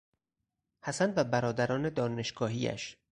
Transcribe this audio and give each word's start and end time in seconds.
حسن 0.83 1.13
و 1.15 1.23
برادران 1.23 1.89
دانشگاهیاش 1.89 2.97